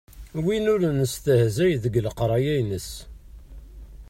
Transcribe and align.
Win 0.43 0.65
ur 0.73 0.81
nestehzay 0.99 1.73
deg 1.83 1.95
leqray-ines. 2.05 2.89